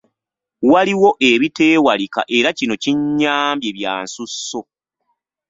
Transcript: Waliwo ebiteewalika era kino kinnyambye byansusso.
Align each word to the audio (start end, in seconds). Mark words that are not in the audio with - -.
Waliwo 0.71 1.09
ebiteewalika 1.31 2.21
era 2.37 2.49
kino 2.57 2.75
kinnyambye 2.83 3.69
byansusso. 3.77 4.61